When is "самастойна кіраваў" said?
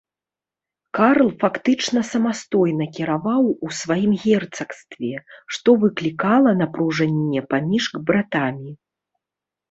2.11-3.43